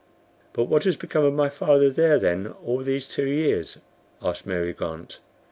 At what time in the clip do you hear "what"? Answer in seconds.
0.63-0.85